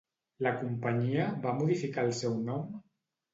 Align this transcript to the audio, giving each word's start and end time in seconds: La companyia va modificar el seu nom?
La 0.45 0.53
companyia 0.61 1.27
va 1.43 1.53
modificar 1.59 2.07
el 2.09 2.11
seu 2.23 2.35
nom? 2.49 2.67